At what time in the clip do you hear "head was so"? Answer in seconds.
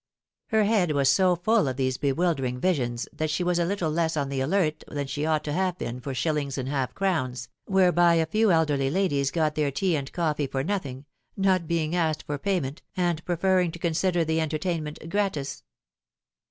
0.63-1.35